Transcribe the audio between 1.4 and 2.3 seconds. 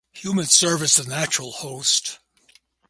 host.